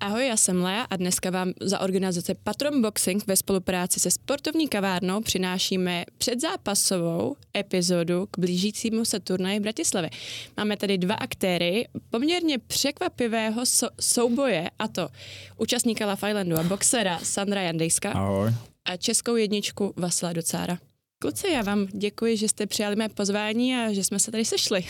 [0.00, 4.68] Ahoj, já jsem Lea a dneska vám za organizace Patron Boxing ve spolupráci se sportovní
[4.68, 10.10] kavárnou přinášíme předzápasovou epizodu k blížícímu se turnaji v Bratislavě.
[10.56, 15.08] Máme tady dva aktéry poměrně překvapivého so- souboje, a to
[15.56, 18.52] účastníka Love Islandu a boxera Sandra Jandejska Ahoj.
[18.84, 20.78] a českou jedničku Vasila Docára.
[21.22, 24.84] Kluci, já vám děkuji, že jste přijali mé pozvání a že jsme se tady sešli.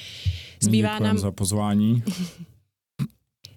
[0.60, 2.02] Zbývá nám, za pozvání.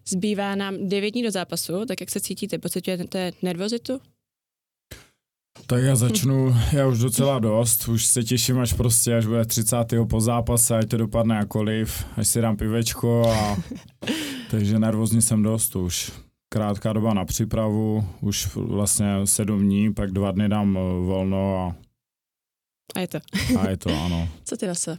[0.10, 2.58] zbývá nám devět dní do zápasu, tak jak se cítíte?
[2.58, 4.00] Pocitujete nervozitu?
[5.68, 9.78] Tak já začnu, já už docela dost, už se těším, až prostě, až bude 30.
[10.09, 13.58] po zápase, ať to dopadne jakoliv, až si dám pivečko a
[14.52, 16.12] takže nervózní jsem dost už.
[16.50, 21.76] Krátká doba na přípravu, už vlastně sedm dní, pak dva dny dám eh, volno a,
[22.95, 23.20] A je to.
[23.59, 24.30] a je to, ano.
[24.44, 24.98] Co ty Vasile?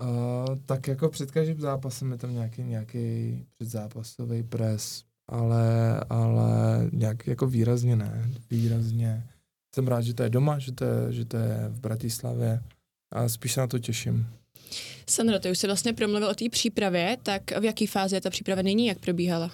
[0.00, 5.64] Uh, tak jako před každým zápasem je tam nějaký, nějaký předzápasový pres, ale,
[6.10, 6.50] ale
[6.92, 9.26] nějak jako výrazně ne, výrazně.
[9.74, 12.62] Jsem rád, že to je doma, že to je, že to je v Bratislavě
[13.12, 14.26] a spíš se na to těším.
[15.10, 18.30] Sandro, ty už jsi vlastně promluvil o té přípravě, tak v jaký fázi je ta
[18.30, 19.50] příprava nyní, jak probíhala?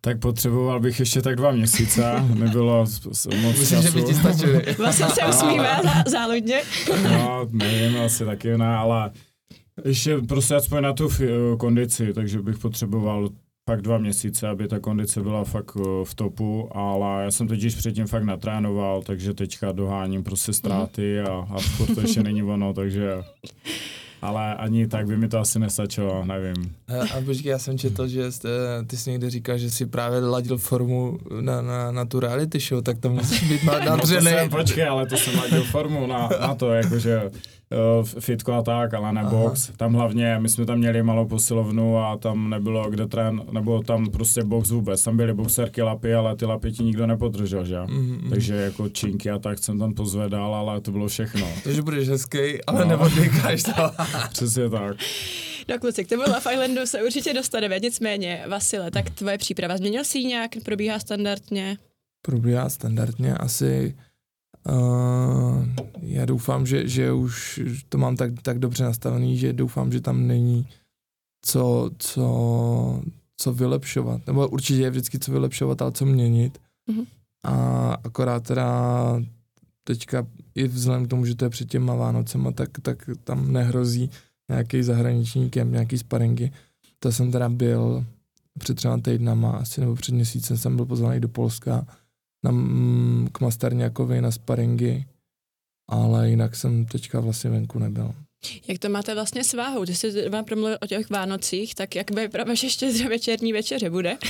[0.00, 2.78] Tak potřeboval bych ještě tak dva měsíce, nebylo
[3.42, 3.94] moc Myslím, že času.
[3.98, 4.74] by ti stačili.
[4.78, 6.62] Vasil se usmívá zá- záludně.
[7.02, 9.10] No, nevím, asi taky ne, ale
[9.84, 13.28] ještě prostě aspoň na tu fi- kondici, takže bych potřeboval
[13.68, 17.74] fakt dva měsíce, aby ta kondice byla fakt eh, v topu, ale já jsem totiž
[17.74, 22.72] předtím fakt natrénoval, takže teďka doháním prostě ztráty a, a sport to ještě není ono,
[22.74, 23.12] takže
[24.22, 26.72] ale ani tak by mi to asi nestačilo, nevím.
[26.88, 28.48] A a počkej, já jsem četl, že jste,
[28.86, 32.82] ty jsi někde říkal, že si právě ladil formu na, na, na tu reality show,
[32.82, 34.22] tak to musíš být na- No nadřený.
[34.26, 38.94] jsem, počkej, ale to jsem ladil formu na, na to, jakože uh, fitko a tak,
[38.94, 39.30] ale ne Aha.
[39.30, 39.70] box.
[39.76, 44.06] Tam hlavně, my jsme tam měli malou posilovnu a tam nebylo kde trén, nebo tam
[44.06, 45.02] prostě box vůbec.
[45.02, 47.76] Tam byly boxerky lapy, ale ty lapy ti nikdo nepodržel, že?
[47.88, 51.46] Mm, Takže jako činky a tak jsem tam pozvedal, ale to bylo všechno.
[51.64, 52.88] Takže budeš hezký, ale No.
[52.88, 53.72] neoddykáš to.
[54.32, 54.96] Přesně tak.
[55.68, 60.02] No kluci, k tomu Love Islandu se určitě dostaneme, nicméně, Vasile, tak tvoje příprava, změnil
[60.14, 61.78] ji nějak, probíhá standardně?
[62.22, 63.96] probíhá standardně asi.
[64.68, 65.64] Uh,
[66.00, 70.26] já doufám, že, že už to mám tak, tak dobře nastavený, že doufám, že tam
[70.26, 70.66] není
[71.44, 73.02] co, co,
[73.36, 74.26] co vylepšovat.
[74.26, 76.58] Nebo určitě je vždycky co vylepšovat, ale co měnit.
[76.86, 77.04] Mhm.
[77.44, 79.22] A akorát teda
[79.88, 84.10] teďka i vzhledem k tomu, že to je před těma Vánocema, tak, tak tam nehrozí
[84.50, 86.52] nějaký zahraniční kemp, nějaký sparingy.
[86.98, 88.04] To jsem teda byl
[88.58, 91.86] před třeba týdnama, asi nebo před měsícem jsem byl pozvaný do Polska
[92.44, 95.04] na, mm, k Masterňákovi na sparingy,
[95.88, 98.14] ale jinak jsem teďka vlastně venku nebyl.
[98.68, 99.84] Jak to máte vlastně s váhou?
[99.84, 103.90] Ty jsi vám promluvil o těch Vánocích, tak jak by pro vaše štědré večerní večeře
[103.90, 104.16] bude?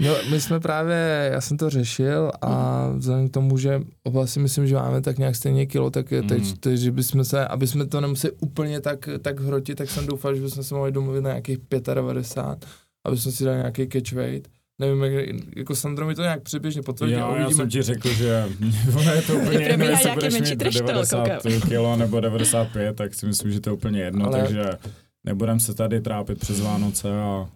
[0.00, 4.40] No, my jsme právě, já jsem to řešil a vzhledem k tomu, že oba si
[4.40, 6.56] myslím, že máme tak nějak stejně kilo, tak je teď, Mm.
[6.56, 10.34] teď, že bychom se, aby jsme to nemuseli úplně tak, tak hrotit, tak jsem doufal,
[10.34, 11.58] že bychom se mohli domluvit na nějakých
[11.94, 12.68] 95,
[13.06, 14.48] aby jsme si dali nějaký catch weight.
[14.78, 17.54] Nevím, jak, jako Sandro mi to nějak předběžně potvrdil, Jo, já uvidíme.
[17.54, 18.44] jsem ti řekl, že
[18.98, 21.60] ono je to úplně Je jedno, jestli budeš mít trash talk, 90 koukám.
[21.68, 24.64] kilo nebo 95, tak si myslím, že to je úplně jedno, Ale- takže
[25.24, 27.48] nebudem se tady trápit přes Vánoce a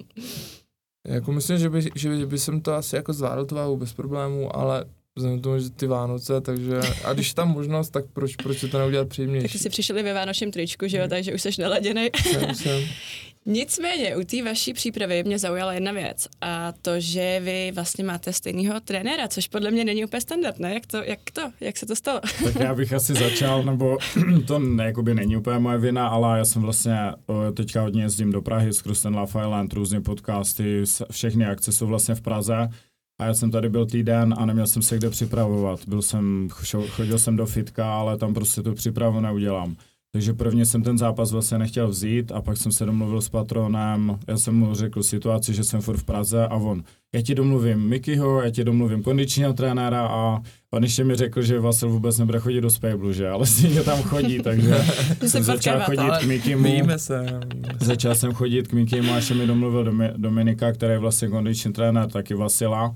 [1.08, 3.92] Jako myslím, že by, že by, by jsem to asi jako zvládl tu váhu bez
[3.92, 4.84] problémů, ale
[5.16, 8.58] vzhledem k tomu, že ty Vánoce, takže a když je tam možnost, tak proč, proč
[8.58, 9.58] si to neudělat Tak příjemnější?
[9.58, 12.08] jsi přišli ve vánočním tričku, že jo, takže už jsi naladěný.
[12.22, 12.82] Jsem, jsem.
[13.48, 18.32] Nicméně, u té vaší přípravy mě zaujala jedna věc a to, že vy vlastně máte
[18.32, 20.74] stejného trenéra, což podle mě není úplně standard, ne?
[20.74, 22.20] Jak to, jak to, jak se to stalo?
[22.44, 23.98] Tak já bych asi začal, nebo
[24.46, 26.96] to ne, jakoby není úplně moje vina, ale já jsem vlastně
[27.54, 32.20] teďka hodně jezdím do Prahy skrz ten Island, různě podcasty, všechny akce jsou vlastně v
[32.20, 32.68] Praze.
[33.18, 35.88] A já jsem tady byl týden a neměl jsem se kde připravovat.
[35.88, 36.48] Byl jsem,
[36.88, 39.76] chodil jsem do fitka, ale tam prostě tu přípravu neudělám.
[40.16, 44.18] Takže prvně jsem ten zápas vlastně nechtěl vzít a pak jsem se domluvil s patronem.
[44.28, 46.82] Já jsem mu řekl situaci, že jsem furt v Praze a on,
[47.14, 50.40] já ti domluvím Mikyho, já ti domluvím kondičního trenéra a
[50.70, 53.28] on ještě mi řekl, že Vasil vůbec nebude chodit do Spejblu, že?
[53.28, 54.74] Ale stejně tam chodí, takže
[55.20, 56.62] se jsem začal chodit k Mikymu.
[56.62, 57.40] Víme se.
[57.80, 61.72] Začal jsem chodit k Mikymu a ještě mi domluvil Domi- Dominika, který je vlastně kondiční
[61.72, 62.94] trenér, taky Vasila.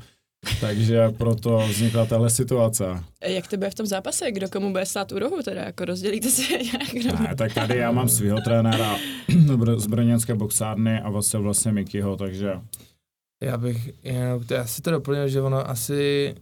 [0.60, 3.04] Takže proto vznikla tahle situace.
[3.26, 4.32] Jak to bude v tom zápase?
[4.32, 5.42] Kdo komu bude stát u rohu?
[5.42, 6.42] Teda jako rozdělíte se
[6.72, 6.94] nějak?
[6.94, 8.96] nebo- Ne, tak tady já mám svého trenéra
[9.76, 12.52] z brněnské boxárny a Vasil vlastně Mikyho, takže
[13.42, 16.34] Já bych, já, to, já si to doplnil, že ono asi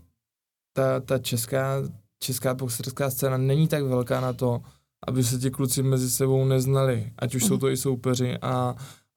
[0.76, 1.82] ta, ta česká,
[2.22, 4.62] česká boxerská scéna není tak velká na to,
[5.06, 8.74] aby se ti kluci mezi sebou neznali, ať už jsou to i soupeři a,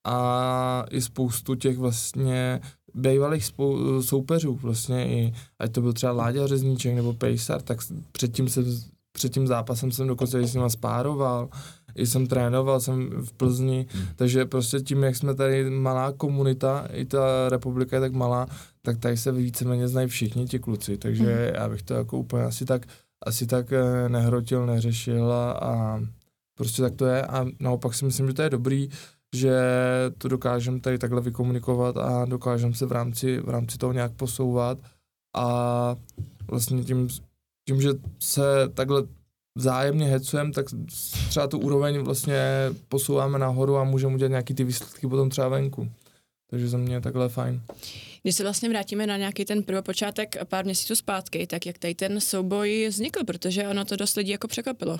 [0.07, 2.59] a i spoustu těch vlastně
[2.93, 7.79] bývalých spou- soupeřů, vlastně i, ať to byl třeba Láďa Řezníček nebo Pejsar, tak
[8.11, 8.65] předtím, jsem,
[9.11, 11.49] před tím zápasem jsem dokonce s nima spároval,
[11.95, 14.05] i jsem trénoval, jsem v Plzni, hmm.
[14.15, 18.47] takže prostě tím, jak jsme tady malá komunita, i ta republika je tak malá,
[18.81, 21.55] tak tady se víceméně znají všichni ti kluci, takže hmm.
[21.55, 22.85] já bych to jako úplně asi tak,
[23.25, 26.01] asi tak eh, nehrotil, neřešil a, a
[26.57, 28.89] prostě tak to je a naopak si myslím, že to je dobrý,
[29.35, 29.59] že
[30.17, 34.77] to dokážeme tady takhle vykomunikovat a dokážeme se v rámci, v rámci toho nějak posouvat
[35.35, 35.95] a
[36.47, 37.09] vlastně tím,
[37.67, 37.89] tím, že
[38.19, 38.41] se
[38.73, 39.03] takhle
[39.55, 40.65] vzájemně hecujeme, tak
[41.29, 42.39] třeba tu úroveň vlastně
[42.87, 45.91] posouváme nahoru a můžeme udělat nějaký ty výsledky potom třeba venku.
[46.49, 47.61] Takže za mě je takhle fajn.
[48.21, 52.21] Když se vlastně vrátíme na nějaký ten prvopočátek pár měsíců zpátky, tak jak tady ten
[52.21, 54.99] souboj vznikl, protože ono to dost lidí jako překvapilo.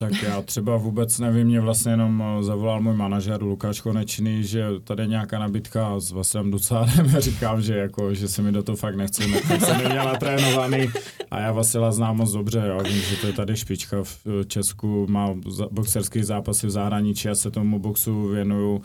[0.00, 4.66] Tak já třeba vůbec nevím, mě vlastně jenom eh, zavolal můj manažer Lukáš Konečný, že
[4.84, 8.62] tady je nějaká nabídka s Vasem Ducárem a říkám, že, jako, že se mi do
[8.62, 10.88] toho fakt nechce, nechce jsem neměl natrénovaný
[11.30, 12.78] a já Vasila znám moc dobře, jo.
[12.84, 15.34] vím, že to je tady špička v eh, Česku, má
[15.70, 18.82] boxerský zápasy v zahraničí, já se tomu boxu věnuju,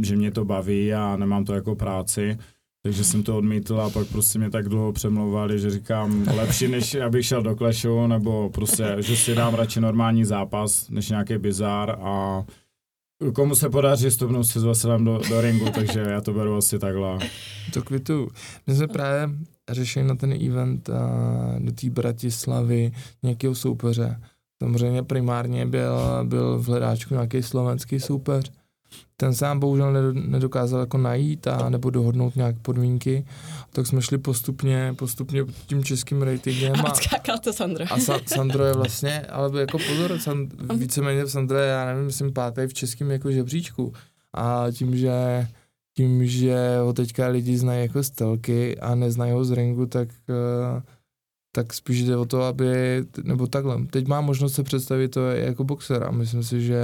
[0.00, 2.38] že mě to baví a nemám to jako práci.
[2.86, 6.94] Takže jsem to odmítl a pak prostě mě tak dlouho přemlouvali, že říkám, lepší než
[6.94, 11.90] abych šel do Clashu, nebo prostě, že si dám radši normální zápas, než nějaký bizár
[11.90, 12.44] a
[13.34, 16.78] komu se podaří stupnout si s Vasilem do, do ringu, takže já to beru asi
[16.78, 17.18] takhle.
[17.72, 18.28] To kvitu.
[18.66, 19.36] My jsme právě
[19.70, 21.08] řešili na ten event a
[21.58, 22.92] do té Bratislavy
[23.22, 24.20] nějakého soupeře.
[24.62, 28.52] Samozřejmě primárně byl, byl v hledáčku nějaký slovenský soupeř
[29.16, 33.26] ten sám bohužel nedokázal jako najít a nebo dohodnout nějak podmínky,
[33.70, 36.74] tak jsme šli postupně, postupně tím českým ratingem.
[36.76, 37.84] A odskákal to Sandro.
[37.84, 42.32] A Sa- Sandro je vlastně, ale jako pozor, Sand, víceméně Sandro je, já nevím, myslím
[42.32, 43.92] pátý v českém jako žebříčku.
[44.32, 45.46] A tím, že
[45.96, 50.82] tím, že ho teďka lidi znají jako stelky a neznají ho z ringu, tak uh,
[51.56, 52.66] tak spíš jde o to, aby,
[53.22, 56.82] nebo takhle, teď má možnost se představit to jako boxer a myslím si, že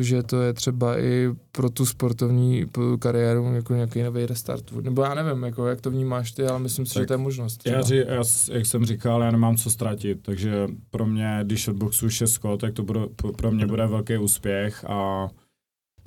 [0.00, 2.66] že to je třeba i pro tu sportovní
[2.98, 4.72] kariéru jako nějaký nový restart.
[4.72, 7.18] Nebo já nevím, jako jak to vnímáš ty, ale myslím si, tak že to je
[7.18, 7.66] možnost.
[7.66, 8.22] Já, ři, já,
[8.52, 12.82] jak jsem říkal, já nemám co ztratit, takže pro mě, když odboxuju šestko, tak to
[12.82, 13.00] bude,
[13.36, 15.28] pro mě bude velký úspěch a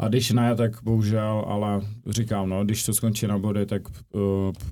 [0.02, 4.22] a když ne, tak bohužel, ale říkám, no, když to skončí na body, tak uh,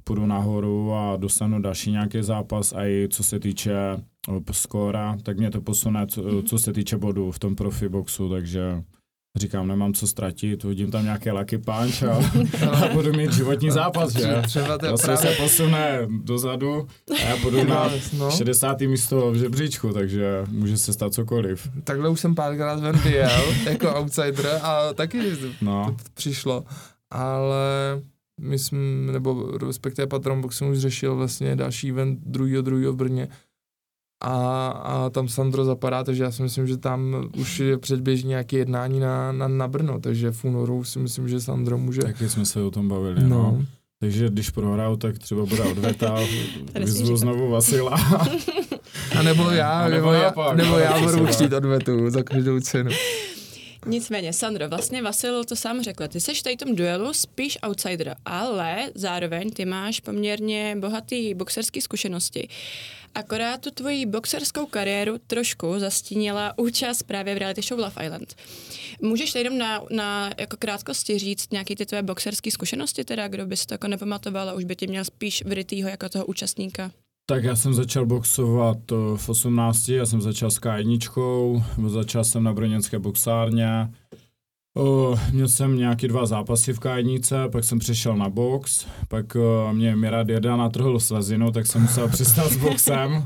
[0.04, 3.74] půjdu nahoru a dostanu další nějaký zápas a i co se týče
[4.28, 8.30] uh, skóra, tak mě to posune, co, co se týče bodů v tom profi boxu,
[8.30, 8.84] takže
[9.38, 12.18] Říkám, nemám co ztratit, hodím tam nějaké lucky punch a,
[12.72, 14.42] a budu mít životní zápas, že?
[14.46, 15.36] Třeba to vlastně právě...
[15.36, 18.32] se posune dozadu a já budu na no.
[18.32, 18.82] 60.
[18.82, 21.70] místo v žebříčku, takže může se stát cokoliv.
[21.84, 25.20] Takhle už jsem párkrát ven vyjel, jako outsider a taky
[25.62, 25.86] no.
[25.86, 26.66] to přišlo,
[27.12, 28.02] ale
[28.42, 28.80] my jsme,
[29.12, 33.28] nebo respektive Patron Box už řešil vlastně další event druhýho, druhýho v Brně,
[34.22, 38.58] a, a tam Sandro zapadá, takže já si myslím, že tam už je předběžně nějaké
[38.58, 42.02] jednání na, na, na Brno, takže v únoru si myslím, že Sandro může...
[42.02, 43.30] Taky jsme se o tom bavili, no.
[43.30, 43.66] no.
[44.00, 46.16] Takže když prohrál, tak třeba bude odveta,
[46.80, 47.98] vyzvu znovu Vasila.
[49.20, 52.60] A nebo já, a nebo, nebo já, pak, nebo já budu chtít odvetu za každou
[52.60, 52.92] cenu.
[53.86, 58.78] Nicméně, Sandro, vlastně Vasil to sám řekl, ty seš tady tom duelu spíš outsider, ale
[58.96, 62.48] zároveň ty máš poměrně bohatý boxerský zkušenosti.
[63.18, 68.36] Akorát tu tvoji boxerskou kariéru trošku zastínila účast právě v reality show Love Island.
[69.02, 73.66] Můžeš jenom na, na jako krátkosti říct nějaké ty tvoje boxerské zkušenosti, teda kdo bys
[73.66, 76.92] to jako nepamatoval a už by tě měl spíš vrytýho jako toho účastníka?
[77.30, 82.44] Tak já jsem začal boxovat eh, v 18, já jsem začal s K1, začal jsem
[82.44, 83.94] na brněnské boxárně,
[84.80, 89.74] Uh, měl jsem nějaký dva zápasy v K1, pak jsem přešel na box, pak uh,
[89.74, 93.26] mě Mirad Jerda natrhl slezinu, tak jsem musel přestat s boxem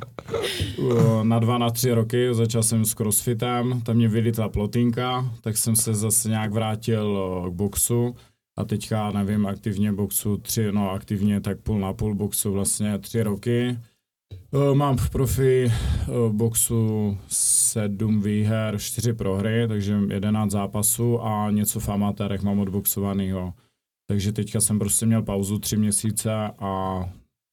[0.78, 5.58] uh, na dva, na tři roky, začal jsem s crossfitem, tam mě vylítla plotinka, tak
[5.58, 8.16] jsem se zase nějak vrátil uh, k boxu
[8.58, 13.24] a teďka nevím, aktivně boxu tři, no aktivně tak půl na půl boxu vlastně tři
[13.24, 13.78] roky.
[14.52, 21.80] Uh, mám v profi uh, boxu sedm výher, čtyři prohry, takže 11 zápasů a něco
[21.80, 23.54] v amatérech mám odboxovanýho.
[24.08, 27.04] Takže teďka jsem prostě měl pauzu tři měsíce a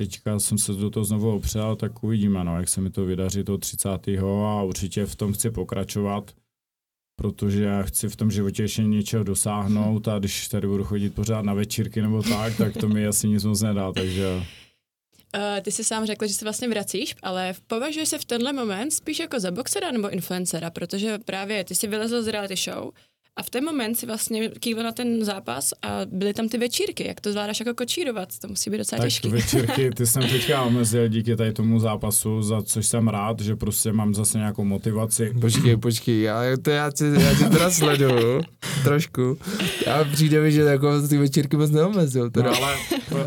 [0.01, 3.45] teďka jsem se do toho znovu opřel, tak uvidíme, no, jak se mi to vydaří
[3.45, 3.89] toho 30.
[4.47, 6.35] a určitě v tom chci pokračovat,
[7.17, 11.55] protože chci v tom životě ještě něčeho dosáhnout a když tady budu chodit pořád na
[11.55, 14.43] večírky nebo tak, tak to mi asi nic moc nedá, takže
[15.35, 18.91] Uh, ty jsi sám řekl, že se vlastně vracíš, ale považuješ se v tenhle moment
[18.91, 22.91] spíš jako za boxera nebo influencera, protože právě ty jsi vylezl z reality show
[23.39, 27.07] a v ten moment si vlastně kývil na ten zápas a byly tam ty večírky.
[27.07, 28.29] Jak to zvládáš jako kočírovat?
[28.39, 29.29] To musí být docela tak těžký.
[29.29, 33.93] večírky, ty jsem teďka omezil díky tady tomu zápasu, za což jsem rád, že prostě
[33.93, 35.33] mám zase nějakou motivaci.
[35.41, 38.41] Počkej, počkej, já, to já, tě, já tě teda sleduju
[38.85, 39.39] trošku.
[39.93, 42.31] A přijde mi, že jako ty večírky moc neomezil.
[42.31, 42.51] Teda.
[42.51, 42.77] No ale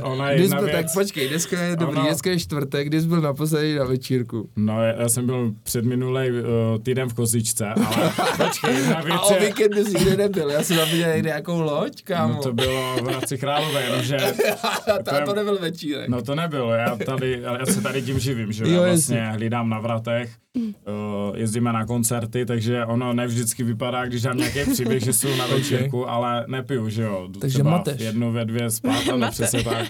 [0.02, 0.76] ona je jedna věc.
[0.76, 4.50] tak počkej, dneska je dobrý, Ono- dneska je čtvrtek, kdy jsi byl naposledy na večírku.
[4.56, 6.38] No, já já jsem byl před minulej uh,
[6.84, 10.64] týden v Kozičce, ale počkej, jedna věc A o je, víkendu jsi nikde nebyl, já
[10.64, 12.34] jsem tam viděl někde nějakou loď, kámo.
[12.34, 14.18] no to bylo v Hradci Králové, jenomže,
[15.04, 16.10] to, to nebyl večírek.
[16.10, 19.70] no to nebylo, já tady, já se tady tím živím, že jo, já vlastně hlídám
[19.70, 25.04] na vratech, uh, jezdíme na koncerty, takže ono ne vždycky vypadá, když dám nějaký příběh,
[25.04, 28.02] že jsou na večírku, ale nepiju, že jo, Takže třeba mateš.
[28.02, 29.88] jednu, ve dvě spát, ale přesně tak,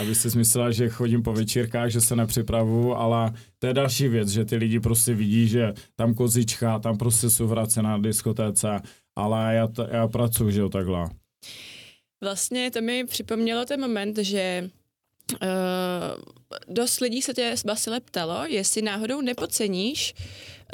[0.00, 4.28] abyste si myslela, že chodím po večírkách, že se nepřipravuju, ale to je další věc,
[4.28, 8.80] že ty lidi prostě vidí, že tam kozička, tam prostě jsou v Hradci na diskotéce,
[9.16, 11.08] ale já, to, já pracuji, že jo, takhle.
[12.22, 14.70] Vlastně to mi připomnělo ten moment, že
[15.42, 15.48] uh,
[16.68, 20.14] dost lidí se tě Basile ptalo, jestli náhodou nepoceníš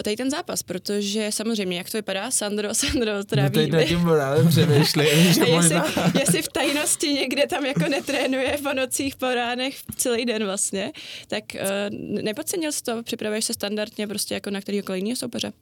[0.02, 3.50] tady ten zápas, protože samozřejmě, jak to vypadá, Sandro, Sandro No tráví...
[3.50, 5.84] teď nad tím právě přemýšlím, že A jestli, možná...
[6.18, 10.92] jestli v tajnosti někde tam jako netrénuje po nocích, po ránech celý den vlastně,
[11.28, 15.52] tak uh, nepodcenil jsi to, připravuješ se standardně prostě jako na kterýkoliv jiného soupeře.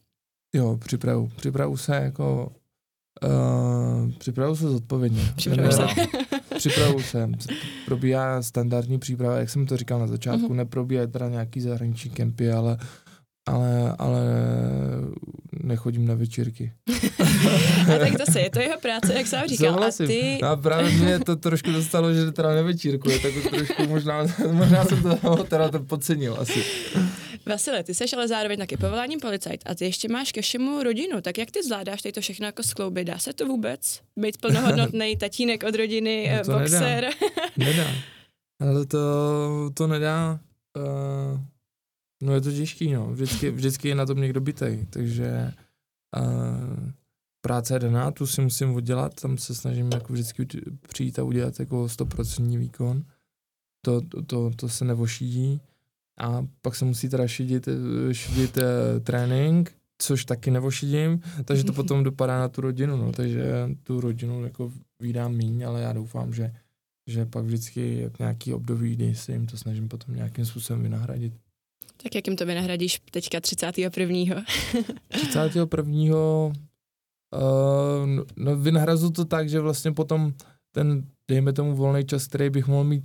[0.54, 1.31] Jo, připravu.
[1.37, 2.52] Připravu se jako...
[3.23, 5.23] Uh, připravu se zodpovědně.
[5.37, 6.56] Připravuješ Ne- se.
[6.59, 7.30] Připravu se.
[7.87, 10.56] Probíhá standardní příprava, jak jsem to říkal na začátku, Mhm.
[10.56, 12.78] neprobíhá teda nějaký zahraniční kempy, ale,
[13.49, 14.21] ale, ale
[15.62, 16.73] nechodím na večírky.
[17.94, 19.68] A tak zase je to jeho práce, jak jsem říkal.
[19.68, 20.06] A Souhlasím.
[20.06, 25.02] ty, A právě mě to trošku dostalo, že teda nevečírkuje, tak trošku možná, možná jsem
[25.02, 26.62] to teda to podcenil asi.
[27.47, 31.21] Vasile, ty jsi ale zároveň taky povoláním policajt a ty ještě máš ke všemu rodinu,
[31.21, 33.07] tak jak ty zvládáš tady to všechno jako skloubit?
[33.07, 34.01] Dá se to vůbec?
[34.17, 37.11] Být plnohodnotný tatínek od rodiny, No no to boxer?
[37.57, 37.87] Nedá.
[38.61, 38.99] Ale to,
[39.75, 40.41] to nedá.
[40.77, 41.41] Uh,
[42.23, 43.13] no je to těžký, no.
[43.13, 45.53] Vždycky, vždycky je na tom někdo bytej, takže
[46.17, 46.91] uh,
[47.41, 50.47] práce je daná, tu si musím udělat, tam se snažím jako vždycky
[50.89, 53.05] přijít a udělat jako 100% výkon.
[53.85, 55.61] To, to, to, to se nevošídí.
[56.18, 58.62] A pak se musí teda šidit, eh, šidit uh,
[59.02, 64.44] trénink, což taky nevošidím, takže to potom dopadá na tu rodinu, no, takže tu rodinu
[64.44, 66.52] jako vídám míň, ale já doufám, že
[67.06, 71.35] že pak vždycky je nějaký období, kdy se jim to snažím potom nějakým způsobem vynahradit.
[72.02, 74.44] Tak jak jim to vynahradíš teďka 31.
[75.09, 76.16] 31.
[76.16, 76.52] Uh,
[78.06, 80.35] no, no vynahrazu to tak, že vlastně potom
[80.73, 83.04] ten, dejme tomu volný čas, který bych mohl mít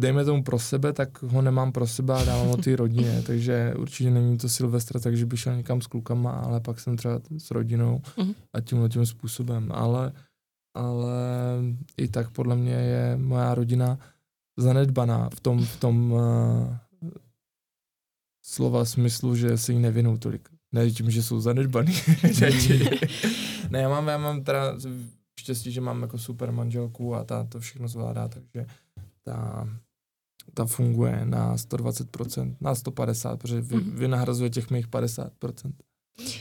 [0.00, 3.74] dejme tomu pro sebe, tak ho nemám pro sebe a dávám ho ty rodině, takže
[3.78, 7.50] určitě není to Silvestra, takže bych šel někam s klukama, ale pak jsem třeba s
[7.50, 8.34] rodinou Mhm.
[8.52, 10.12] a tímhle tím způsobem, ale,
[10.76, 11.12] ale
[11.96, 13.98] i tak podle mě je moja rodina
[14.58, 16.76] zanedbaná v tom, v tom uh,
[18.44, 20.48] slova smyslu, že se jí nevinou tolik.
[20.72, 21.92] Ne tím, že jsou zanedbaný.
[23.70, 24.76] ne, já mám, já mám teda
[25.40, 28.66] štěstí, že mám jako super manželku a ta to všechno zvládá, takže
[29.24, 29.68] ta,
[30.54, 33.96] ta funguje na 120%, na 150%, protože vy, Mhm.
[33.96, 35.72] vynahrazuje těch mých 50%.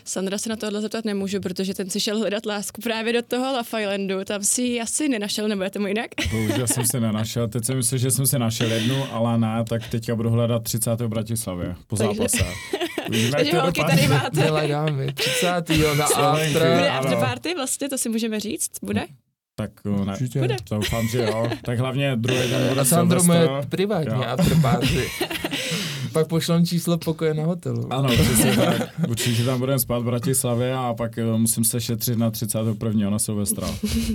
[0.06, 3.46] Sandra se na tohle zeptat nemůžu, protože ten si šel hledat lásku právě do toho
[3.58, 4.24] Love Islandu.
[4.26, 6.08] Tam si ji asi nenašel, nebo je tomu jinak?
[6.32, 9.88] Bohužel jsem si nenašel, teď jsem myslel, že jsem si našel jednu, ale ne, tak
[9.90, 11.06] teďka budu hledat 30.
[11.06, 12.46] v Bratislavě, po Takže- zápase.
[13.10, 13.96] Uvidíme, Takže holky dopadne.
[14.02, 14.44] tady máte.
[14.44, 15.70] Milé dámy, 30.
[15.70, 16.56] jo, na Slovenky.
[16.56, 16.74] after.
[16.74, 17.00] Bude ano.
[17.00, 18.70] afterparty vlastně, to si můžeme říct?
[18.84, 19.06] Bude?
[19.56, 20.40] Tak o, ne, Určitě.
[20.40, 20.56] Bude.
[20.72, 21.50] doufám, že jo.
[21.66, 23.22] Tak hlavně druhý den bude A Sandro
[23.70, 24.24] privátní Jo.
[24.24, 25.08] afterparty.
[26.12, 27.94] Pak pošlem číslo pokoje na hotelu.
[27.94, 28.90] Ano, přesně tak.
[29.10, 33.10] Určitě tam budeme spát v Bratislavě a pak eh, musím se šetřit na 31.
[33.10, 33.68] na Silvestra.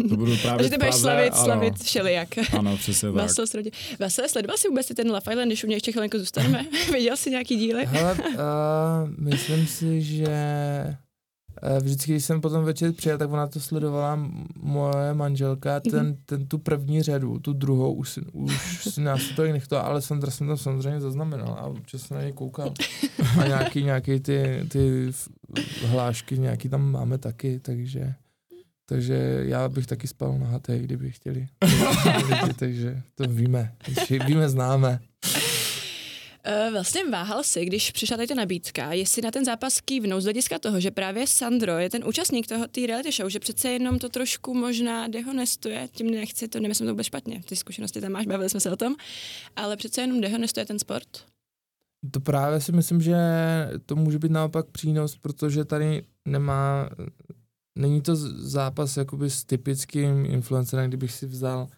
[0.09, 1.45] To budu právě Takže ty budeš slavit, ano.
[1.45, 2.29] slavit všelijak.
[2.59, 3.17] Ano, přesně tak.
[3.23, 3.71] Vasile srodě.
[4.01, 6.65] Vasile, sledoval jsi vůbec i ten Love Island, když u mě ještě chvilinku zůstaneme?
[6.93, 7.85] Viděl jsi nějaký díly?
[7.87, 8.29] Hele, uh,
[9.19, 10.27] myslím si, že
[11.81, 16.59] vždycky, když jsem potom večer přijel, tak ona to sledovala moje manželka, ten, ten tu
[16.59, 20.47] první řadu, tu druhou, už, si- už si nás to i nechto, ale Sandra jsem
[20.47, 22.75] tam samozřejmě zaznamenal a občas na něj koukal.
[23.41, 25.11] A nějaký, nějaký ty, ty
[25.87, 28.15] hlášky, nějaký tam máme taky, takže
[28.87, 31.47] takže já bych taky spal na hatej, kdyby chtěli.
[32.59, 33.73] takže to víme,
[34.27, 35.01] víme, známe.
[36.47, 40.25] Uh, vlastně váhal si, když přišla tady ta nabídka, jestli na ten zápas kývnou z
[40.25, 43.99] hlediska toho, že právě Sandro je ten účastník toho té reality show, že přece jenom
[43.99, 48.27] to trošku možná dehonestuje, tím nechci, to nemyslím to vůbec špatně, ty zkušenosti tam máš,
[48.27, 48.95] bavili jsme se o tom,
[49.57, 51.09] ale přece jenom dehonestuje ten sport.
[52.11, 53.17] To právě si myslím, že
[53.87, 56.91] to může být naopak přínos, protože tady nemá
[57.79, 61.69] není to zápas jakoby s typickým influencerem, kdybych si vzal,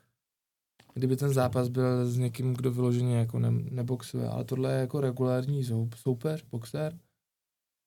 [0.94, 5.00] kdyby ten zápas byl s někým, kdo vyloženě jako ne, neboxuje, ale tohle je jako
[5.00, 5.64] regulární
[5.96, 6.98] soupeř, boxer,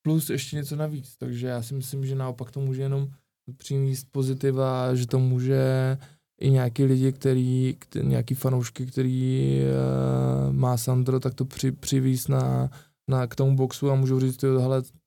[0.02, 3.08] plus ještě něco navíc, takže já si myslím, že naopak to může jenom
[3.56, 5.98] přinést pozitiva, že to může
[6.40, 12.28] i nějaký lidi, který, který nějaký fanoušky, který uh, má Sandro, tak to při, přivíz
[12.28, 12.70] na,
[13.10, 14.48] na, k tomu boxu a můžu říct, že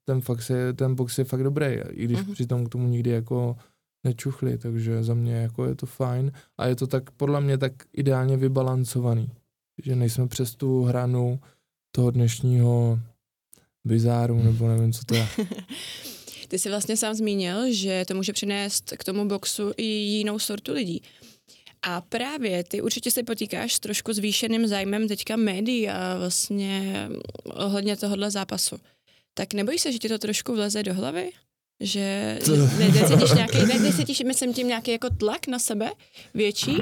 [0.05, 2.33] ten, fakt je, ten box je fakt dobrý, i když mm-hmm.
[2.33, 3.55] přitom k tomu nikdy jako
[4.03, 7.73] nečuchli, takže za mě jako je to fajn a je to tak podle mě tak
[7.93, 9.29] ideálně vybalancovaný,
[9.83, 11.39] že nejsme přes tu hranu
[11.91, 12.99] toho dnešního
[13.85, 15.27] bizáru, nebo nevím, co to je.
[16.47, 20.73] Ty jsi vlastně sám zmínil, že to může přinést k tomu boxu i jinou sortu
[20.73, 21.01] lidí.
[21.81, 27.09] A právě ty určitě se potýkáš s trošku zvýšeným zájmem teďka médií a vlastně
[27.45, 28.79] ohledně tohohle zápasu.
[29.33, 31.31] Tak nebojíš se, že ti to trošku vleze do hlavy?
[31.81, 32.39] Že
[32.77, 35.91] necítíš nějaký, ne, necítíš, myslím tím nějaký jako tlak na sebe
[36.33, 36.77] větší?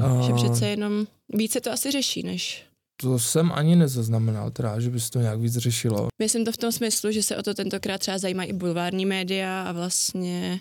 [0.00, 0.26] Uh...
[0.26, 5.00] Že přece jenom více to asi řeší, než to jsem ani nezaznamenal, teda, že by
[5.00, 6.08] se to nějak víc řešilo.
[6.18, 9.62] Myslím to v tom smyslu, že se o to tentokrát třeba zajímají i bulvární média
[9.62, 10.60] a vlastně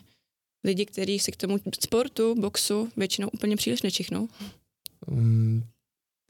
[0.63, 4.27] lidi, kteří si k tomu sportu, boxu většinou úplně příliš nečichnou.
[5.07, 5.63] Um,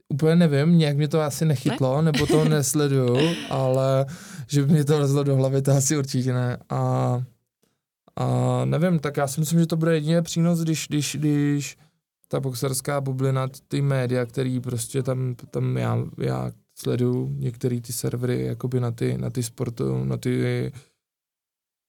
[0.10, 2.12] úplně nevím, nějak mě to asi nechytlo, ne?
[2.12, 4.06] nebo to nesleduju, ale
[4.48, 6.58] že by mě to lezlo do hlavy, to asi určitě ne.
[6.70, 7.24] A,
[8.20, 11.78] a nevím, tak já si myslím, že to bude jedině přínos, když, když, když
[12.28, 18.46] ta boxerská bublina, ty média, který prostě tam, tam já, já sleduju některé ty servery
[18.46, 20.72] jakoby na ty, na ty sportu, na ty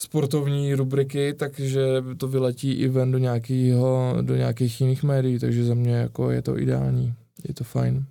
[0.02, 1.82] sportovní rubriky, takže
[2.16, 6.42] to vyletí i ven do, nějakýho, do nějakých jiných médií, takže za mě jako je
[6.42, 7.14] to ideální,
[7.48, 8.04] je to fajn.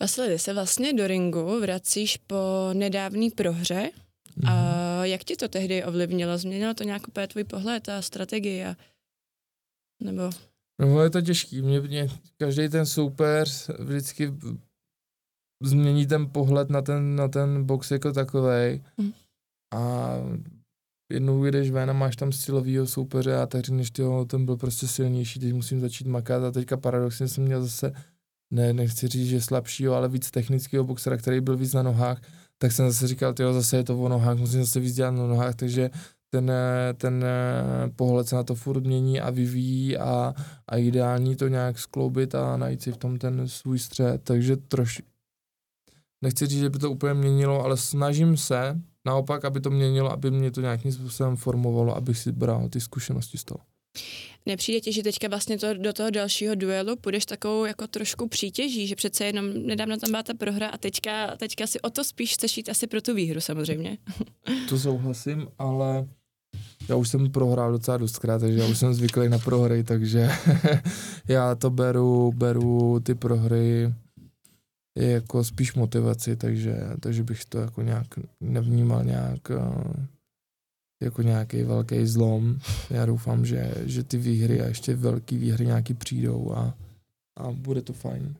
[0.00, 3.90] Vasily, se vlastně do ringu vracíš po nedávné prohře.
[4.40, 4.48] Mm-hmm.
[4.48, 4.87] A mhm.
[5.04, 6.38] Jak ti to tehdy ovlivnilo?
[6.38, 8.64] Změnilo to nějak úplně tvůj pohled a strategii?
[8.64, 8.76] A...
[10.02, 10.30] Nebo
[10.80, 11.62] No je to těžký.
[11.62, 14.34] Mě, mě každý ten soupeř vždycky
[15.62, 18.84] změní ten pohled na ten, na ten box jako takový.
[18.98, 19.12] Mm.
[19.74, 20.14] A
[21.12, 24.88] jednou jdeš ven a máš tam silovýho soupeře a tak řekneš, ty ten byl prostě
[24.88, 27.92] silnější, teď musím začít makat a teďka paradoxně jsem měl zase,
[28.52, 32.22] ne, nechci říct, že slabšího, ale víc technického boxera, který byl víc na nohách,
[32.58, 35.26] tak jsem zase říkal, ty zase je to o nohách, musím zase víc dělat na
[35.26, 35.90] nohách, takže
[36.30, 36.52] ten,
[36.96, 37.24] ten
[37.96, 40.34] pohled se na to furt mění a vyvíjí a,
[40.68, 45.02] a ideální to nějak skloubit a najít si v tom ten svůj střed, takže troš,
[46.22, 50.30] nechci říct, že by to úplně měnilo, ale snažím se naopak, aby to měnilo, aby
[50.30, 53.60] mě to nějakým způsobem formovalo, abych si bral ty zkušenosti z toho.
[54.46, 58.86] Nepřijde ti, že teďka vlastně to, do toho dalšího duelu půjdeš takovou jako trošku přítěží,
[58.86, 62.34] že přece jenom nedávno tam byla ta prohra a teďka, teďka si o to spíš
[62.34, 63.98] chceš jít asi pro tu výhru samozřejmě.
[64.68, 66.08] To souhlasím, ale
[66.88, 70.30] já už jsem prohrál docela dostkrát, takže já už jsem zvyklý na prohry, takže
[71.28, 73.94] já to beru, beru ty prohry
[74.98, 78.06] jako spíš motivaci, takže, takže bych to jako nějak
[78.40, 80.06] nevnímal nějak eh,
[81.00, 82.58] jako nějaký velký zlom.
[82.90, 86.74] Já doufám, že, že ty výhry a ještě velký výhry nějaký přijdou a,
[87.36, 88.34] a bude to fajn.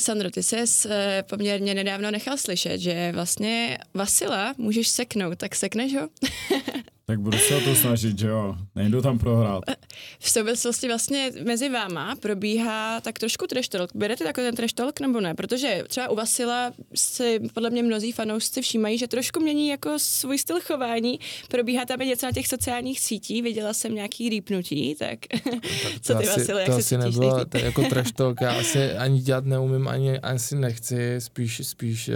[0.00, 0.56] Sandro, ty jsi
[0.88, 6.08] eh, poměrně nedávno nechal slyšet, že vlastně Vasila můžeš seknout, tak sekneš ho?
[7.12, 8.56] Tak budu se o to snažit, že jo.
[8.74, 9.64] Nejdu tam prohrát.
[10.18, 13.90] V souvislosti vlastně mezi váma probíhá tak trošku trash talk.
[13.94, 15.34] Berete takový ten trash talk nebo ne?
[15.34, 20.38] Protože třeba u Vasila si podle mě mnozí fanoušci všímají, že trošku mění jako svůj
[20.38, 21.20] styl chování.
[21.48, 26.26] Probíhá tam něco na těch sociálních sítí, viděla jsem nějaký rýpnutí, tak, tak co ty
[26.26, 29.88] Vasile, jak to se asi nebylo, to jako trash talk, já asi ani dělat neumím,
[29.88, 32.14] ani asi nechci, spíš, spíš uh,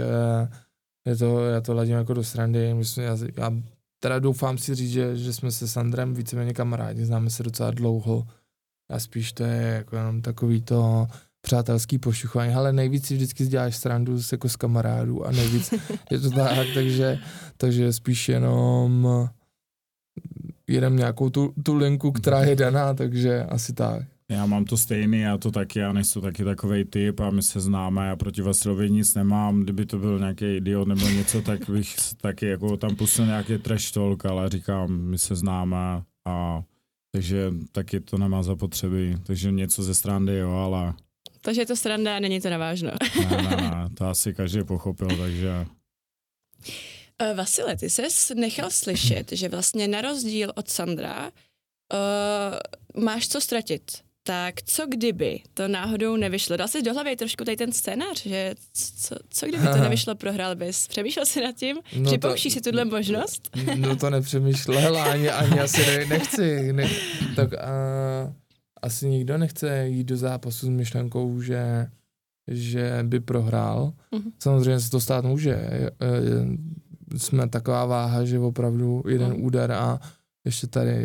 [1.05, 3.51] je to, já to ladím jako do srandy, myslím, já, já
[3.99, 7.71] teda doufám si říct, že, že jsme se s Andrem víceméně kamarádi, známe se docela
[7.71, 8.27] dlouho
[8.91, 11.07] a spíš to je jako jenom takový to
[11.41, 15.73] přátelský pošuchování, ale nejvíc si vždycky děláš srandu s, jako s kamarádů a nejvíc
[16.11, 17.19] je to tak, takže,
[17.57, 19.07] takže spíš jenom
[20.67, 24.03] jedem nějakou tu, tu linku, která je daná, takže asi tak.
[24.31, 27.59] Já mám to stejný, já to taky, já nejsem taky takový typ a my se
[27.59, 31.95] známe, já proti Vasilovi nic nemám, kdyby to byl nějaký idiot nebo něco, tak bych
[32.21, 36.61] taky jako tam pustil nějaký trash talk, ale říkám, my se známe a
[37.11, 40.93] takže taky to nemá zapotřebí, takže něco ze strany jo, ale...
[41.41, 42.91] Takže je to sranda a není to navážno.
[43.29, 45.65] ne, ne, ne, to asi každý pochopil, takže...
[47.21, 53.41] Uh, Vasile, ty ses nechal slyšet, že vlastně na rozdíl od Sandra uh, máš co
[53.41, 56.57] ztratit tak co kdyby to náhodou nevyšlo?
[56.57, 60.55] Dal jsi do hlavy trošku tady ten scénář, že co, co kdyby to nevyšlo, prohrál
[60.55, 60.87] bys?
[60.87, 61.77] Přemýšlel jsi nad tím?
[61.97, 63.49] No Připouštíš si tuhle možnost?
[63.75, 66.73] No to nepřemýšlel, ani, ani asi ne, nechci.
[66.73, 66.89] Ne,
[67.35, 67.67] tak a,
[68.81, 71.87] asi nikdo nechce jít do zápasu s myšlenkou, že,
[72.47, 73.93] že by prohrál.
[74.13, 74.31] Uh-huh.
[74.39, 75.69] Samozřejmě se to stát může.
[77.17, 79.45] Jsme taková váha, že opravdu jeden uh-huh.
[79.45, 79.99] úder a
[80.47, 80.95] ještě tady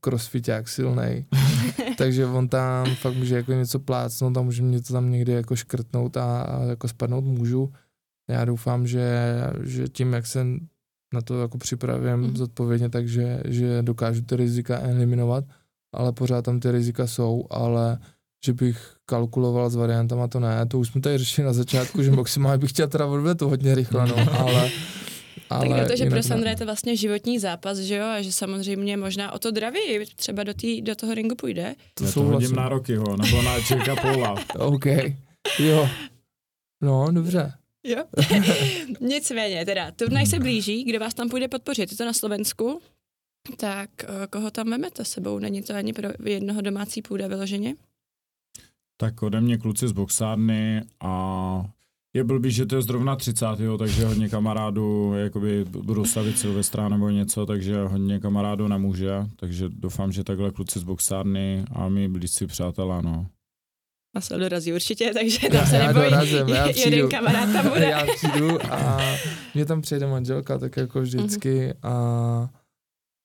[0.00, 1.24] crossfiták silnej,
[1.98, 5.56] takže on tam fakt může jako něco plácnout a může mě to tam někdy jako
[5.56, 7.72] škrtnout a, a jako spadnout můžu.
[8.30, 10.46] Já doufám, že, že tím, jak se
[11.14, 12.36] na to jako připravím mm.
[12.36, 15.44] zodpovědně, takže že dokážu ty rizika eliminovat,
[15.94, 17.98] ale pořád tam ty rizika jsou, ale
[18.44, 22.10] že bych kalkuloval s variantama, to ne, to už jsme tady řešili na začátku, že
[22.20, 24.70] maximálně bych chtěl teda odvět to hodně rychle, no, ale
[25.50, 28.96] ale tak protože pro Sandra je to vlastně životní zápas, že jo, a že samozřejmě
[28.96, 29.80] možná o to draví
[30.16, 31.74] třeba do, tý, do toho ringu půjde.
[31.94, 34.34] To jsou hodím na roky, ho, nebo na Čeka Pola.
[34.58, 34.86] OK,
[35.58, 35.88] jo.
[36.82, 37.52] No, dobře.
[37.84, 38.04] Jo.
[39.00, 41.90] Nicméně, teda, turnaj se blíží, kdo vás tam půjde podpořit?
[41.90, 42.80] Je to na Slovensku?
[43.56, 45.38] Tak eh, koho tam vemete sebou?
[45.38, 47.74] Není to ani pro jednoho domácí půda vyloženě?
[48.96, 51.64] Tak ode mě kluci z boxárny a
[52.14, 53.46] je blbý, že to je zrovna 30.
[53.78, 60.12] takže hodně kamarádů jakoby budou stavit Silvestra nebo něco, takže hodně kamarádů nemůže, takže doufám,
[60.12, 63.26] že takhle kluci z boxárny a my blízcí přátelé, no.
[64.16, 66.10] A se dorazí určitě, takže tam se nebojí.
[66.10, 67.84] Dorazím, já přijdu, jeden kamarád tam bude.
[67.84, 69.00] Já přijdu a
[69.54, 71.90] mě tam přijde manželka, tak jako vždycky uh-huh.
[71.90, 72.48] a,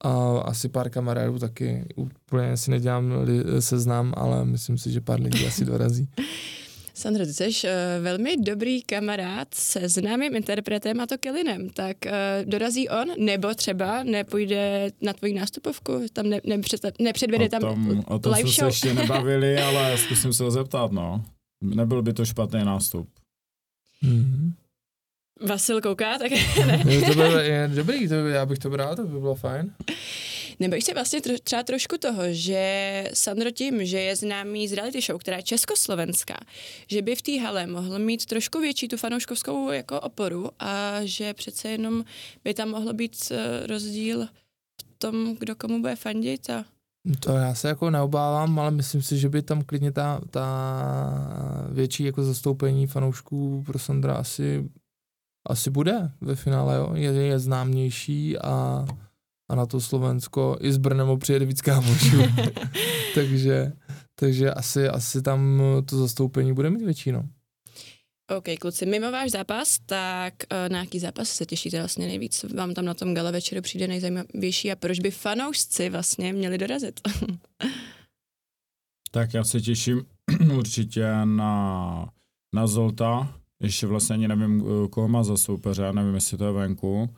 [0.04, 1.86] a asi pár kamarádů taky.
[1.96, 3.14] Úplně si nedělám
[3.60, 6.10] seznam, ale myslím si, že pár lidí asi dorazí.
[7.00, 7.70] Sandro, ty jsi uh,
[8.04, 12.12] velmi dobrý kamarád se známým interpretem a to Kellinem, tak uh,
[12.46, 18.20] dorazí on, nebo třeba nepůjde na tvoji nástupovku, tam ne, nepřed, nepředvede tam tom, O
[18.20, 18.72] tom live jsme show.
[18.72, 21.26] se ještě nebavili, ale zkusím se ho zeptat, no.
[21.64, 23.10] Nebyl by to špatný nástup.
[24.04, 24.52] Mm-hmm.
[25.48, 26.32] Vasil kouká, tak
[26.66, 26.84] ne.
[27.08, 29.74] to bylo je dobrý, to by, já bych to bral, to by bylo fajn.
[30.60, 35.02] Nebojíš se vlastně tro, třeba trošku toho, že Sandro tím, že je známý z reality
[35.02, 36.38] show, která je československá,
[36.88, 41.34] že by v té hale mohl mít trošku větší tu fanouškovskou jako oporu a že
[41.34, 42.04] přece jenom
[42.44, 46.66] by tam mohl být eh, rozdíl v tom, kdo komu bude fandit a
[47.20, 50.48] to já se jako neobávám, ale myslím si, že by tam klidně ta, ta
[51.72, 54.70] větší jako zastoupení fanoušků pro Sandra asi,
[55.48, 56.92] asi bude ve finále, jo.
[56.94, 58.86] Je, je známější a
[59.50, 62.18] a na to Slovensko i s Brnem přijede víc kámošů.
[63.16, 63.72] takže,
[64.16, 67.24] takže asi, asi tam to zastoupení bude mít větší, no.
[68.38, 72.46] OK, kluci, mimo váš zápas, tak uh, na jaký zápas se těšíte vlastně nejvíc?
[72.56, 77.00] Vám tam na tom gala večeru přijde nejzajímavější a proč by fanoušci vlastně měli dorazit?
[79.12, 80.06] tak já se těším
[80.58, 82.10] určitě na,
[82.54, 86.52] na Zolta, ještě vlastně ani nevím, eh, koho má za soupeře, nevím, jestli to je
[86.52, 87.10] venku,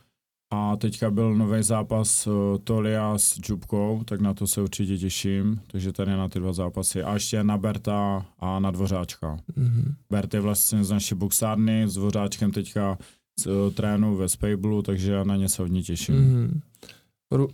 [0.52, 2.34] a teďka byl nový zápas uh,
[2.64, 5.62] Tolia s Džubkou, tak na to se určitě těším.
[5.68, 7.04] Takže tady na ty dva zápasy.
[7.04, 9.38] A ještě na Berta a na Dvořáčka.
[9.58, 9.94] Mm-hmm.
[10.10, 12.98] Bert je vlastně z naší boxárny, s Dvořáčkem teďka
[13.46, 16.16] uh, trénu ve Spablu, takže já na ně se hodně těším.
[16.16, 16.62] Mm-hmm.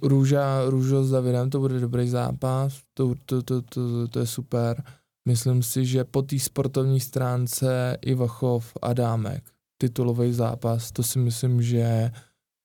[0.01, 4.83] Růža, Růžo s Davidem, to bude dobrý zápas, to, to, to, to, to je super.
[5.27, 9.43] Myslím si, že po té sportovní stránce Ivachov a Dámek,
[9.77, 12.11] titulový zápas, to si myslím, že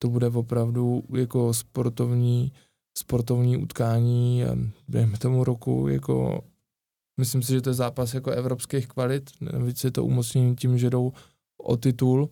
[0.02, 2.52] to bude opravdu jako sportovní,
[2.98, 4.42] sportovní utkání,
[4.88, 6.44] během tomu roku, jako
[7.20, 10.90] myslím si, že to je zápas jako evropských kvalit, navíc je to umocnění tím, že
[10.90, 11.12] jdou
[11.62, 12.28] o titul.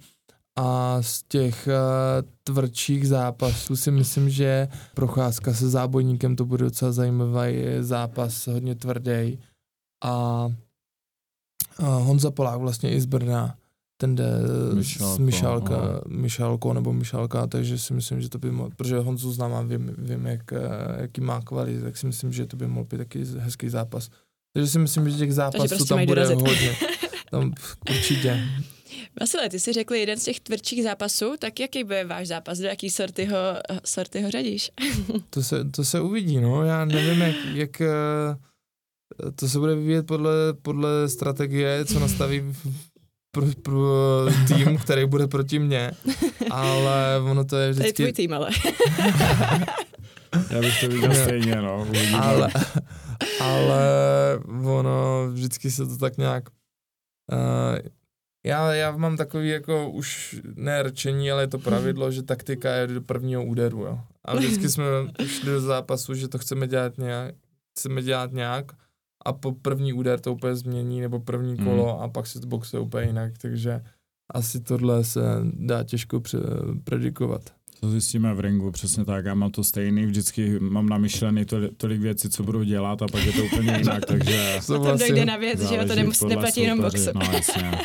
[0.59, 6.93] A z těch uh, tvrdších zápasů si myslím, že procházka se zábojníkem to bude docela
[6.93, 9.39] zajímavý zápas, hodně tvrdý
[10.05, 13.57] a uh, Honza Polák vlastně i z Brna
[14.01, 14.25] ten jde
[14.75, 15.19] Myšalko, s
[16.09, 16.75] Myšalka, no.
[16.75, 20.27] Nebo Myšalka, takže si myslím, že to by mohl, protože Honzu znám a vím, vím
[20.27, 20.59] jak, eh,
[21.01, 24.11] jaký má kvalit, tak si myslím, že to by mohl být taky hezký zápas.
[24.53, 26.49] Takže si myslím, že těch zápasů prostě tam bude dorazit.
[26.49, 26.77] hodně.
[27.31, 27.53] Tam
[27.91, 28.43] určitě.
[29.21, 32.67] Vasile, ty jsi řekl jeden z těch tvrdších zápasů, tak jaký bude váš zápas, do
[32.67, 33.39] jaký sorty ho,
[33.85, 34.71] sorty ho řadíš?
[35.31, 37.91] to, se, to se uvidí, no, já nevím, jak, jak eh,
[39.35, 40.33] to se bude vyvíjet podle,
[40.63, 42.43] podle strategie, co nastaví
[43.31, 45.91] pro, pro tým, který bude proti mně,
[46.51, 47.93] ale ono to je vždycky...
[47.93, 48.51] To je tvůj tým, ale.
[50.51, 51.87] Já bych to viděl stejně, no.
[52.21, 52.51] Ale,
[53.41, 53.81] ale
[54.65, 56.45] ono vždycky se to tak nějak...
[57.33, 57.79] Uh,
[58.47, 62.87] já, já mám takový jako už ne rčení, ale je to pravidlo, že taktika je
[62.87, 64.01] do prvního úderu, jo.
[64.25, 64.85] A vždycky jsme
[65.27, 67.35] šli do zápasu, že to chceme dělat nějak,
[67.73, 68.73] chceme dělat nějak
[69.25, 71.65] a po první úder to úplně změní, nebo první Mhm.
[71.65, 72.03] kolo mm.
[72.03, 73.81] a pak se to boxuje úplně jinak, takže
[74.35, 75.21] asi tohle se
[75.53, 76.39] dá těžko pře-
[76.85, 77.43] predikovat.
[77.81, 79.25] To zjistíme v ringu, přesně tak.
[79.25, 83.25] Já mám to stejný, vždycky mám namyšlený tolik, tolik věcí, co budu dělat a pak
[83.27, 86.19] je to úplně jinak, takže To Potom dojde na věc, že jo, to záleží nemus,
[86.19, 87.11] podle neplatí jenom boxu.
[87.15, 87.71] No jasně.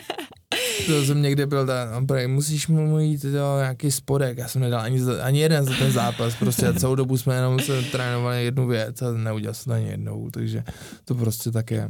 [0.85, 4.81] To jsem někde byl, tak, no, musíš mu jít to, nějaký spodek, já jsem nedal
[4.81, 9.01] ani, ani jeden za ten zápas, prostě celou dobu jsme jenom se trénovali jednu věc
[9.01, 10.63] a neudělal jsem to ani jednou, takže
[11.05, 11.89] to prostě tak je.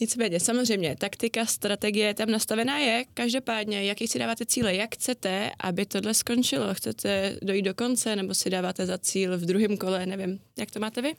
[0.00, 3.04] Nicméně, samozřejmě, taktika, strategie tam nastavená je.
[3.14, 4.74] Každopádně, jaký si dáváte cíle?
[4.74, 6.74] Jak chcete, aby tohle skončilo?
[6.74, 10.06] Chcete dojít do konce, nebo si dáváte za cíl v druhém kole?
[10.06, 10.38] Nevím.
[10.58, 11.14] Jak to máte vy?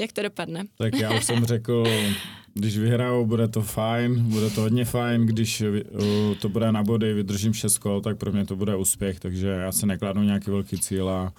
[0.00, 0.64] Jak to dopadne?
[0.78, 1.84] Tak já už jsem řekl,
[2.54, 7.14] když vyhraju, bude to fajn, bude to hodně fajn, když uh, to bude na body,
[7.14, 10.80] vydržím 6 kol, tak pro mě to bude úspěch, takže já se nekladu nějaký velký
[10.80, 11.32] cíl a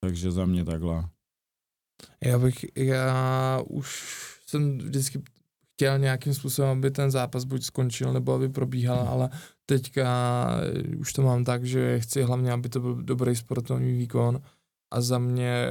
[0.00, 1.04] takže za mě takhle.
[2.24, 4.04] Já bych, já už
[4.46, 5.22] jsem vždycky
[5.74, 9.30] chtěl nějakým způsobem, aby ten zápas buď skončil, nebo aby probíhal, ale
[9.66, 10.06] teďka
[10.62, 14.40] eh, už to mám tak, že chci hlavně, aby to byl dobrý sportovní výkon
[14.92, 15.68] a za mě,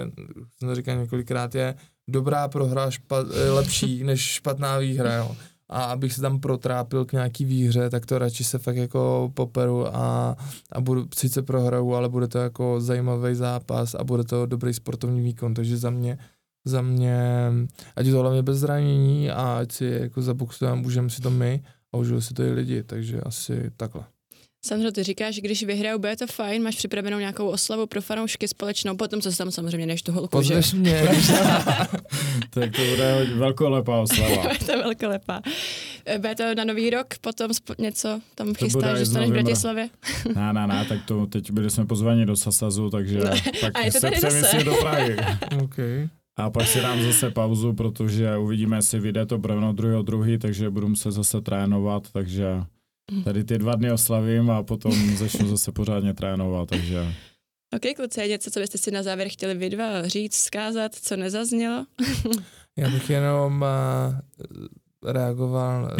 [0.58, 1.76] jsem to říkal několikrát, je
[2.09, 5.35] dobrá prohra špat, eh, lepší než špatná výhra, jo.
[5.69, 9.87] A abych se tam protrápil k nějaký výhře, tak to radši se fakt jako poperu
[9.95, 10.37] a,
[10.71, 15.21] a budu, sice prohraju, ale bude to jako zajímavý zápas a bude to dobrý sportovní
[15.21, 16.17] výkon, takže za mě
[16.65, 17.51] za mě,
[17.95, 21.63] ať je to hlavně bez zranění a ať si jako zaboxujeme, užijeme si to my
[21.93, 24.03] a užijou si to i lidi, takže asi takhle.
[24.65, 28.47] Sandro, ty říkáš, že když vyhrajou, bude to fajn, máš připravenou nějakou oslavu pro fanoušky
[28.47, 30.56] společnou, potom co se tam samozřejmě než tu holku, že?
[30.56, 31.04] Pozveš mě,
[32.49, 34.43] Tak to bude velkolepá oslava.
[34.65, 35.41] to je velkolepá.
[36.06, 39.43] Eh, Bude to na nový rok, potom něco tam bude chystáš, že staneš v novým
[39.43, 39.89] Bratislavě?
[40.36, 43.30] Ne, ne, ne, tak to teď byli jsme pozvaní do Sasazu, takže No.
[43.62, 45.15] tak A je to se přemyslí do Prahy.
[45.63, 46.08] okay.
[46.38, 50.69] A pak si dám zase pauzu, protože uvidíme, jestli vyjde to brevno druhého druhý, takže
[50.69, 52.45] budu muset zase trénovat, takže
[53.23, 57.13] tady ty dva dny oslavím a potom začnu zase pořádně trénovat, takže
[57.75, 61.15] OK, kluci, je něco, co byste si na závěr chtěli vy dva říct, zkázat, co
[61.15, 61.85] nezaznělo?
[62.77, 65.91] Já bych jenom uh, reagoval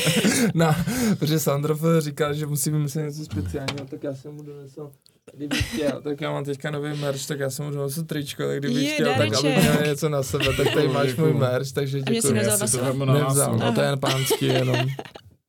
[0.54, 0.84] na,
[1.18, 4.90] protože Sandro říkal, že musí vymyslet něco speciálního, tak já jsem mu donesl
[5.36, 8.58] kdyby chtěl, tak já mám teďka nový merch, tak já jsem mu donesl tričko, tak
[8.58, 9.62] kdyby Je, chtěl, tak aby dáreček.
[9.72, 12.34] měl něco na sebe, tak tady máš můj merch, takže A mě si děkuji.
[12.34, 13.60] nevzal na Nevzal, nás.
[13.60, 14.76] no to je jen pánský jenom.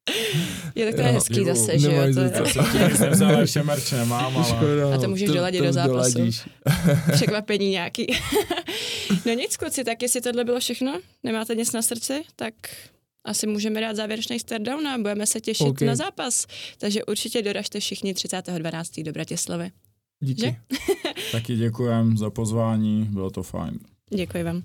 [0.75, 1.55] Je tak to je Jo, hezký děkuju.
[1.55, 2.01] zase, že jo?
[2.13, 4.45] To je, jsem ještě merch nemám, ale...
[4.45, 6.13] Škoda, A to můžeš doladit do zápasu.
[6.13, 6.41] doladíš.
[7.13, 8.07] překvapení nějaký.
[9.25, 12.53] no nic, kluci, tak jestli tohle bylo všechno, nemáte nic na srdci, tak
[13.25, 15.81] asi můžeme dát závěrečný startdown a budeme se těšit OK.
[15.81, 16.45] na zápas.
[16.77, 19.03] Takže určitě doražte všichni 30.12.
[19.03, 19.71] do Bratislavy.
[20.19, 20.41] Díky.
[20.41, 20.55] Že?
[21.31, 23.79] Taky děkujem za pozvání, bylo to fajn.
[24.09, 24.63] Děkuji vám.